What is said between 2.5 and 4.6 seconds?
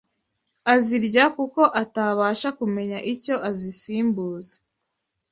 kumenya icyo azisimbuza